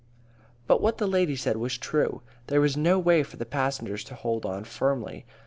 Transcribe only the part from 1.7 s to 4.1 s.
true. There was no way for the passengers